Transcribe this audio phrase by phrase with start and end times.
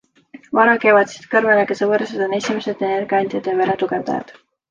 [0.59, 4.35] Varakevadised kõrvenõgese võrsed on esimesed energiaandjad ja veretugevdajad.